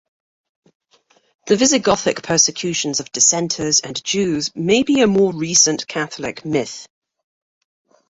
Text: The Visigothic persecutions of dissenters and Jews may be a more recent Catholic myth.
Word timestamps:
The 1.45 1.53
Visigothic 1.57 2.23
persecutions 2.23 2.99
of 2.99 3.11
dissenters 3.11 3.81
and 3.81 4.03
Jews 4.03 4.49
may 4.55 4.81
be 4.81 5.01
a 5.01 5.05
more 5.05 5.31
recent 5.31 5.87
Catholic 5.87 6.43
myth. 6.43 6.87